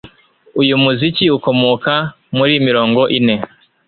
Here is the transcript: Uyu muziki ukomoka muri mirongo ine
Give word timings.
Uyu 0.61 0.75
muziki 0.83 1.25
ukomoka 1.37 1.93
muri 2.37 2.53
mirongo 2.67 3.01
ine 3.17 3.35